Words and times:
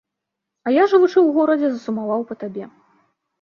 А 0.67 0.71
я, 0.75 0.83
жывучы 0.93 1.13
ў 1.21 1.29
горадзе, 1.35 1.69
засумаваў 1.75 2.25
па 2.31 2.39
табе. 2.45 2.65